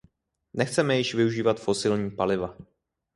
Nechceme 0.53 0.97
již 0.97 1.13
využívat 1.15 1.59
fosilní 1.59 2.11
paliva. 2.11 2.57